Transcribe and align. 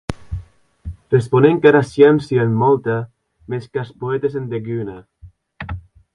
Responec 1.15 1.59
qu'ara 1.65 1.81
sciéncia 1.89 2.47
en 2.47 2.57
molta; 2.63 2.97
mès 3.53 3.69
qu'as 3.73 3.93
poètes 4.05 4.39
en 4.43 4.51
deguna. 4.57 4.97